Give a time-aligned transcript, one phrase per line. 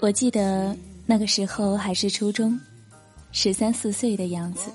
[0.00, 2.58] 我记得那个时候还是初中。
[3.32, 4.72] 十三四岁的样子，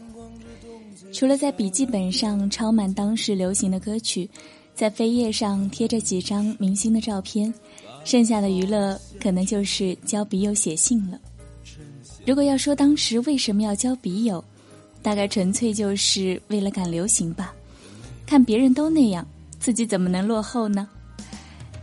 [1.11, 4.29] 除了在笔记本上抄满当时流行的歌曲，
[4.73, 7.53] 在扉页上贴着几张明星的照片，
[8.05, 11.20] 剩下的娱乐可能就是交笔友写信了。
[12.26, 14.41] 如果要说当时为什么要交笔友，
[15.01, 17.53] 大概纯粹就是为了赶流行吧。
[18.26, 19.27] 看别人都那样，
[19.59, 20.87] 自己怎么能落后呢？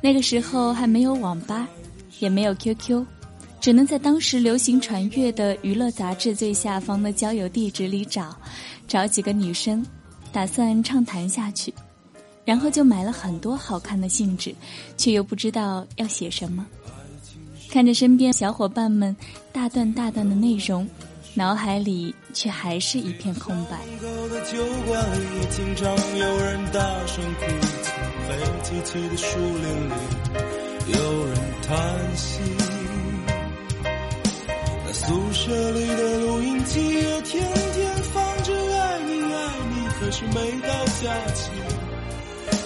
[0.00, 1.68] 那个时候还没有网吧，
[2.18, 3.04] 也没有 QQ。
[3.62, 8.36] 只能在当时流行传阅的娱乐杂志最下方的交友地址里找，
[8.88, 9.86] 找几个女生，
[10.32, 11.72] 打算畅谈下去，
[12.44, 14.52] 然后就买了很多好看的信纸，
[14.96, 16.66] 却又不知道要写什么。
[17.70, 19.16] 看着身边小伙伴们
[19.52, 20.84] 大段大段的内容，
[21.32, 23.78] 脑海里却还是一片空白。
[30.88, 32.81] 有人叹息。
[34.92, 39.36] 宿舍里的录音机也天天放着爱你爱
[39.70, 40.68] 你，可是每到
[41.00, 41.50] 假期，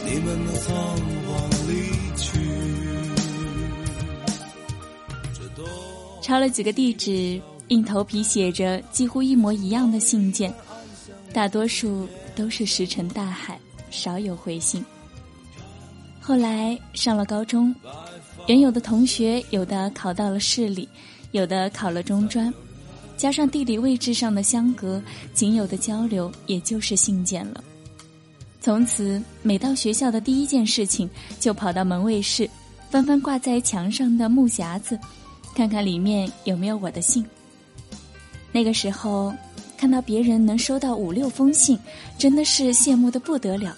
[0.04, 1.72] 你们都仓皇离
[2.16, 2.40] 去。
[6.20, 10.52] 抄了几个地址，硬头皮写着几乎一模一样的信件，
[11.32, 13.56] 大多数都是石沉大海，
[13.92, 14.84] 少有回信。
[16.20, 17.72] 后来上了高中，
[18.48, 20.88] 原有的同学有的考到了市里。
[21.32, 22.52] 有的考了中专，
[23.16, 25.02] 加上地理位置上的相隔，
[25.34, 27.62] 仅有的交流也就是信件了。
[28.60, 32.48] 从此，每到学校的第一件事情，就跑到门卫室，
[32.90, 34.98] 翻翻挂在墙上的木匣子，
[35.54, 37.24] 看看里面有没有我的信。
[38.50, 39.32] 那个时候，
[39.76, 41.78] 看到别人能收到五六封信，
[42.18, 43.76] 真的是羡慕的不得了。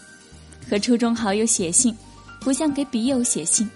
[0.70, 1.94] 和初中好友写信，
[2.40, 3.68] 不像给笔友写信。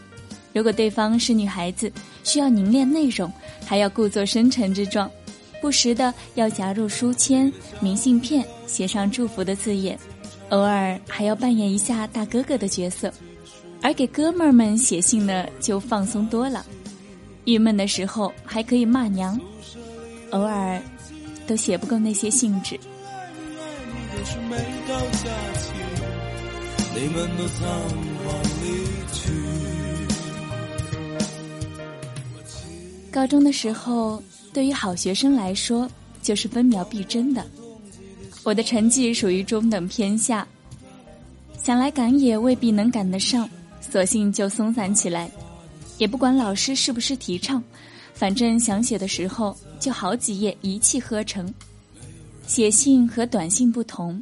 [0.55, 1.91] 如果对方是女孩子，
[2.25, 3.31] 需要凝练内容，
[3.65, 5.11] 还要故作深沉之状，
[5.61, 9.99] 不时的要夹入书签、明信片，写上祝福的字眼，
[10.51, 13.13] 偶尔还要扮演一下大哥哥的角色。
[13.81, 16.65] 而给哥们儿们写信呢，就放松多了。
[17.45, 19.37] 郁闷的时候还可以骂娘，
[20.31, 20.81] 偶尔
[21.47, 22.79] 都写不够那些信纸。
[26.95, 27.69] 你们都仓
[28.25, 28.67] 皇离
[29.13, 29.72] 去。
[33.13, 34.23] 高中的时候，
[34.55, 35.89] 对于好学生来说，
[36.23, 37.47] 就是分秒必争的。
[38.43, 40.49] 我的成绩属于中等偏下，
[41.63, 43.49] 想来赶也未必能赶得上，
[43.83, 45.31] 索性就松散起来，
[45.99, 47.63] 也不管老师是不是提倡，
[48.15, 51.53] 反正想写的时候就好几页一气呵成。
[52.47, 54.21] 写信和短信不同，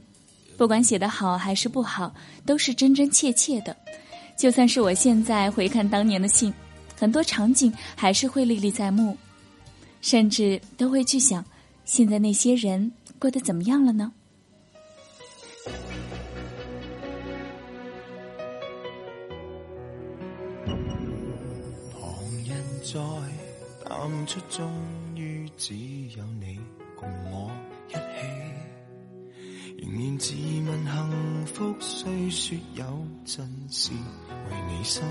[0.57, 2.13] 不管写得好还是不好，
[2.45, 3.75] 都是真真切切的。
[4.37, 6.53] 就算是我现在回看当年的信。
[7.01, 9.17] 很多场景还是会历历在目，
[10.03, 11.43] 甚至都会去想，
[11.87, 14.13] 现在那些人过得怎么样了呢？
[21.91, 22.05] 旁
[22.45, 23.01] 人在
[23.89, 24.71] 淡出，终
[25.17, 26.61] 于只有你
[26.95, 27.51] 共我
[27.89, 28.01] 一起。
[29.79, 32.85] 仍然自问幸福，虽说有
[33.25, 33.91] 阵时
[34.51, 35.03] 为你生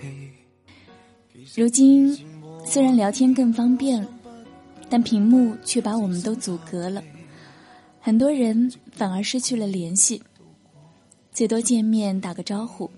[0.00, 0.43] 气。
[1.52, 2.16] 如今，
[2.64, 4.06] 虽然聊天更方便，
[4.88, 7.02] 但屏幕却把我们都阻隔了。
[8.00, 10.22] 很多人反而失去了联系，
[11.32, 12.90] 最多见面打个招呼，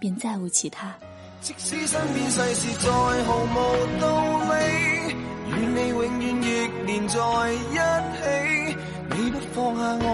[0.00, 0.92] 便再无其他。
[1.40, 3.56] 即使身边世事再毫无
[4.00, 5.14] 道理，
[5.52, 6.46] 与你永远亦
[6.84, 7.16] 连在
[7.52, 7.76] 一
[8.18, 8.76] 起。
[9.14, 10.08] 你不放下我，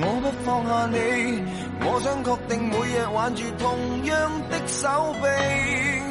[0.00, 0.96] 我不放下你，
[1.80, 4.12] 我想确定每日挽住同样
[4.50, 6.03] 的手臂。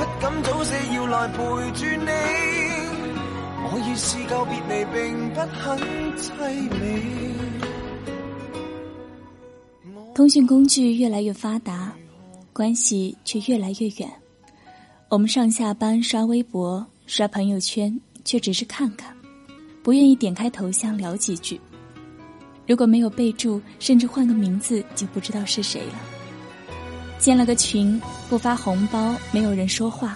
[0.00, 1.36] 不敢早死要来陪
[1.72, 2.10] 住你，
[3.66, 5.78] 我已试告别离并不很
[6.16, 6.30] 凄
[6.80, 6.80] 美。
[10.14, 11.92] 通讯工具越来越发达，
[12.50, 14.10] 关系却越来越远。
[15.10, 17.94] 我们上下班刷微博、刷朋友圈，
[18.24, 19.14] 却只是看看，
[19.82, 21.60] 不愿意点开头像聊几句。
[22.66, 26.19] 如果没有备注，甚至换个名字，就不知道是谁了。
[27.20, 28.00] 建了个群，
[28.30, 30.14] 不发红包，没有人说话；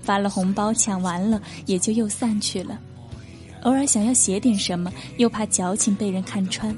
[0.00, 2.78] 发了红包，抢完了，也就又散去了。
[3.62, 6.74] 偶尔想要写点什么，又怕矫情被人看穿，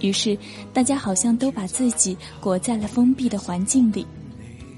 [0.00, 0.36] 于是
[0.74, 4.06] 大家好像都把自己裹在了封闭的环境里。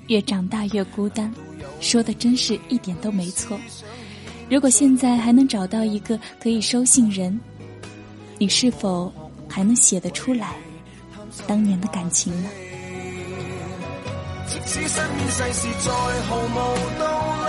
[0.06, 1.32] 越长大越孤单，
[1.80, 3.58] 说的真是一点都没错。
[4.48, 7.38] 如果现在还能找到一个可以收信人，
[8.38, 9.12] 你是否
[9.48, 10.54] 还能写得出来
[11.46, 12.48] 当年的感情呢？
[14.46, 15.90] 即使身边世事再
[16.28, 16.56] 毫无
[16.98, 17.02] 道
[17.46, 17.48] 理，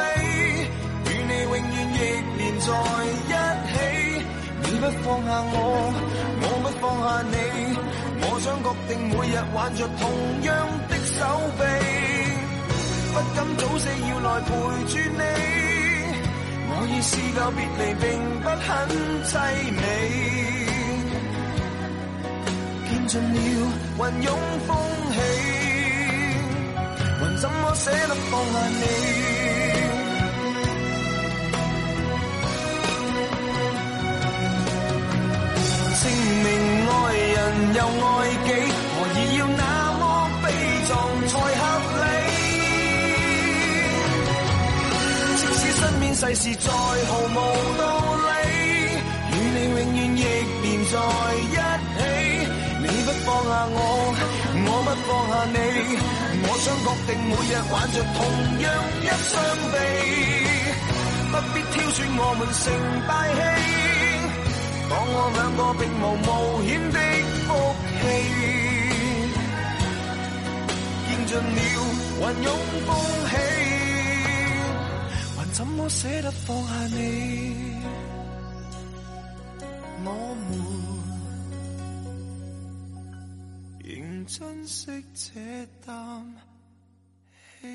[1.10, 1.58] 与你永远
[1.94, 2.00] 亦
[2.38, 2.68] 连在
[3.06, 3.32] 一
[3.72, 3.76] 起。
[4.64, 5.56] 你不放下我，
[6.42, 7.36] 我不放下你，
[8.22, 10.02] 我想确定每日挽着同
[10.44, 10.50] 样
[10.88, 11.18] 的手
[11.58, 11.62] 臂。
[13.14, 14.50] 不敢早死要来陪
[14.88, 15.22] 住你，
[16.70, 18.04] 我已试够别离并
[18.42, 18.66] 不很
[19.26, 19.32] 凄
[19.78, 19.82] 美，
[22.90, 23.36] 见尽了
[24.00, 24.28] 云涌
[24.66, 24.70] 风
[25.12, 25.16] 起，
[27.74, 28.82] 还怎么舍得放下你？
[36.04, 36.06] 证
[36.44, 36.48] 明
[36.88, 37.38] 爱人
[37.74, 38.08] 又爱
[38.46, 38.50] 己，
[38.94, 39.62] 何以要那
[40.00, 40.02] 么
[40.44, 40.46] 悲
[40.88, 40.92] 壮
[41.28, 41.64] 才合
[41.98, 42.06] 理？
[45.38, 47.36] 即使身边世事再毫无
[47.80, 47.82] 道
[48.16, 48.30] 理，
[49.32, 50.22] 与你永远亦
[50.62, 50.94] 连在
[51.42, 51.56] 一
[51.98, 52.02] 起。
[52.82, 53.76] 你不放下我，
[54.66, 55.58] 我不放下你。
[56.46, 58.20] 我想确定每日挽着同
[58.60, 58.66] 样
[59.02, 59.32] 一双
[59.72, 59.76] 臂，
[61.32, 62.62] 不必挑选我们成
[63.08, 63.40] 败戏。
[64.90, 66.28] 当我两个并无冒
[66.68, 66.98] 险的
[67.48, 67.50] 福
[68.02, 68.04] 气，
[71.08, 71.40] 见尽了
[72.20, 72.48] 云涌
[72.86, 72.90] 风
[73.30, 73.32] 起。
[75.54, 76.98] 怎么舍得放下你？
[80.04, 80.08] 我
[80.50, 80.50] 们
[84.26, 86.26] 珍惜这啖
[87.62, 87.68] 气。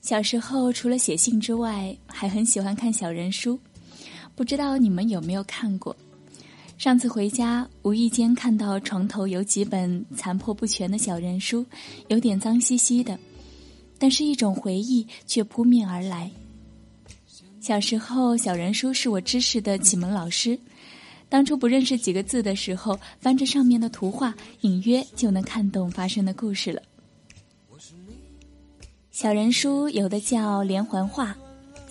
[0.00, 3.58] 小时候除了写信之外，还很喜欢看小人书，
[4.36, 5.96] 不知道你们有没有看过？
[6.78, 11.64] 上次回家无意间看到床头有几本残破不全的小人书，
[12.08, 13.18] 有点脏兮兮的，
[13.98, 16.30] 但是一种回忆却扑面而来。
[17.60, 20.58] 小时候，小人书是我知识的启蒙老师。
[21.28, 26.82] 当初不认识几个字的时候，翻着上面的图画，隐约就能看懂发生的故事了。
[29.10, 31.36] 小人书有的叫连环画，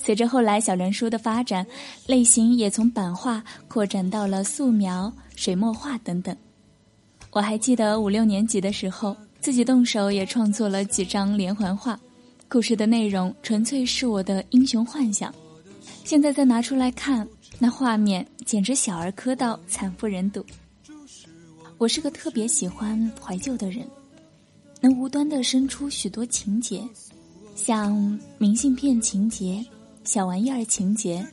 [0.06, 1.66] 随着后来小人书的发展，
[2.06, 6.38] 类型也从版画扩展到了素描、水墨画等等。
[7.32, 12.00] 我还记得五六年级的时候，自己动手也创作了几张连环画，
[12.48, 15.34] 故事的内容纯粹是我的英雄幻想。
[16.04, 20.46] 现在再拿出来看，那画面简直小儿科到惨不忍睹。
[21.80, 23.84] 我是个特别喜欢怀旧的人，
[24.82, 26.88] 能无端的生出许多情节。
[27.56, 29.66] 像明信片情节、
[30.06, 31.26] 小玩意儿情节，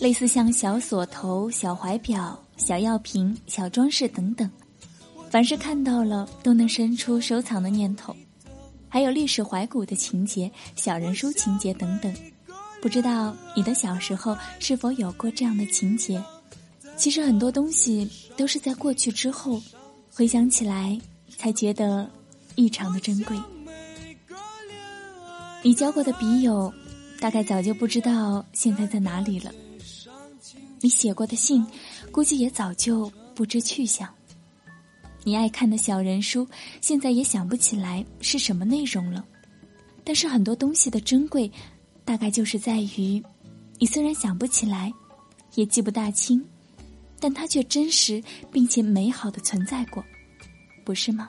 [0.00, 4.50] 类似像小锁头、小怀表、小药瓶、小装饰等等，
[5.30, 8.16] 凡是看到了都能生出收藏的念头。
[8.88, 12.14] 还有历史怀古的情节、小人书情节等等，
[12.80, 16.22] 不知道你的小时候是否有过这样的情节？
[16.96, 19.60] 其实很多东西都是在过去之后，
[20.10, 20.98] 回想起来
[21.36, 22.08] 才觉得
[22.54, 23.36] 异常的珍贵。
[25.62, 26.72] 你交过的笔友，
[27.20, 29.52] 大概早就不知道现在在哪里了。
[30.80, 31.66] 你写过的信，
[32.12, 34.08] 估计也早就不知去向。
[35.24, 36.46] 你爱看的小人书，
[36.80, 39.24] 现在也想不起来是什么内容了。
[40.04, 41.50] 但是很多东西的珍贵，
[42.04, 43.20] 大概就是在于，
[43.78, 44.92] 你虽然想不起来，
[45.54, 46.44] 也记不大清，
[47.18, 50.04] 但它却真实并且美好的存在过，
[50.84, 51.28] 不是吗？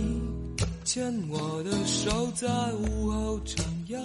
[0.93, 3.97] 牵我的手，在午后徜徉。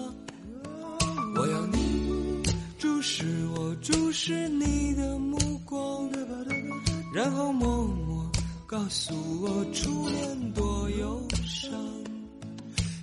[1.34, 2.44] 我要你
[2.78, 3.24] 注视
[3.56, 6.08] 我，注视你的目光，
[7.12, 8.30] 然后默默
[8.68, 9.12] 告诉
[9.42, 11.68] 我初恋多忧伤。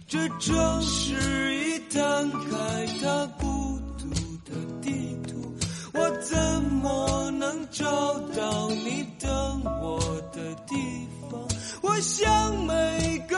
[0.08, 4.08] 这城市一摊开，它孤独
[4.46, 4.92] 的地
[5.28, 5.54] 图，
[5.94, 7.86] 我怎么能找
[8.34, 10.00] 到你等我
[10.32, 10.76] 的地
[11.30, 11.42] 方？
[11.82, 13.38] 我想每个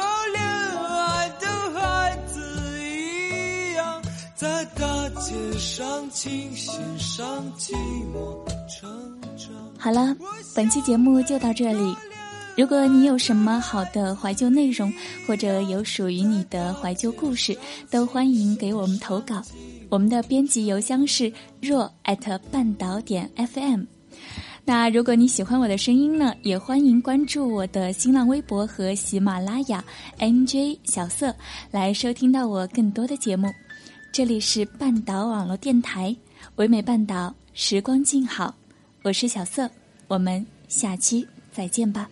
[4.78, 7.26] 大街上琴弦上
[7.58, 7.74] 寂
[8.14, 8.90] 寞成
[9.38, 9.50] 长。
[9.78, 10.16] 好了，
[10.56, 11.96] 本期节目就到这里。
[12.58, 14.92] 如果你有什么好的怀旧内容，
[15.28, 17.58] 或者有属于你的怀旧故事，
[17.90, 19.42] 都欢迎给我们投稿。
[19.90, 23.84] 我们的编辑邮箱是若艾特半岛点 FM。
[24.68, 29.84] 那如果你喜欢我的声音呢，也欢迎关注我的新浪微博和喜马拉雅
[30.20, 31.36] NJ 小色，
[31.72, 33.48] 来收听到我更多的节目。
[34.16, 36.16] 这里是半岛网络电台，
[36.56, 38.56] 唯美半岛，时光静好，
[39.04, 39.70] 我是小色，
[40.08, 42.10] 我们下期再见吧。